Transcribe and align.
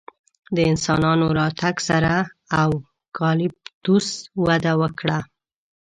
د 0.55 0.57
انسانانو 0.71 1.25
راتګ 1.39 1.75
سره 1.89 2.13
اوکالیپتوس 2.63 4.07
وده 4.45 4.73
وکړه. 4.81 5.19